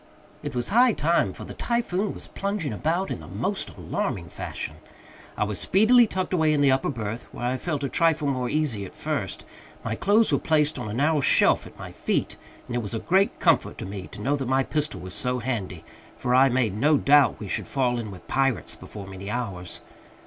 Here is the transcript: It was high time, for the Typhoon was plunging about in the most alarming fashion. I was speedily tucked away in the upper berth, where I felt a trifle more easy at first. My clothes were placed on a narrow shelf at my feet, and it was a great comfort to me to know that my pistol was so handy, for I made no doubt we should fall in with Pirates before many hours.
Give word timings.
It 0.41 0.55
was 0.55 0.69
high 0.69 0.93
time, 0.93 1.31
for 1.31 1.43
the 1.45 1.53
Typhoon 1.53 2.15
was 2.15 2.25
plunging 2.25 2.73
about 2.73 3.11
in 3.11 3.19
the 3.19 3.27
most 3.27 3.69
alarming 3.77 4.29
fashion. 4.29 4.77
I 5.37 5.43
was 5.43 5.59
speedily 5.59 6.07
tucked 6.07 6.33
away 6.33 6.53
in 6.53 6.61
the 6.61 6.71
upper 6.71 6.89
berth, 6.89 7.27
where 7.31 7.45
I 7.45 7.57
felt 7.57 7.83
a 7.83 7.87
trifle 7.87 8.27
more 8.27 8.49
easy 8.49 8.83
at 8.83 8.95
first. 8.95 9.45
My 9.85 9.93
clothes 9.93 10.31
were 10.31 10.39
placed 10.39 10.79
on 10.79 10.89
a 10.89 10.93
narrow 10.95 11.21
shelf 11.21 11.67
at 11.67 11.77
my 11.77 11.91
feet, 11.91 12.35
and 12.65 12.75
it 12.75 12.79
was 12.81 12.95
a 12.95 12.99
great 12.99 13.39
comfort 13.39 13.77
to 13.77 13.85
me 13.85 14.07
to 14.07 14.21
know 14.21 14.35
that 14.37 14.47
my 14.47 14.63
pistol 14.63 14.99
was 14.99 15.13
so 15.13 15.37
handy, 15.37 15.83
for 16.17 16.33
I 16.33 16.49
made 16.49 16.75
no 16.75 16.97
doubt 16.97 17.39
we 17.39 17.47
should 17.47 17.67
fall 17.67 17.99
in 17.99 18.09
with 18.09 18.27
Pirates 18.27 18.73
before 18.75 19.05
many 19.05 19.29
hours. 19.29 19.81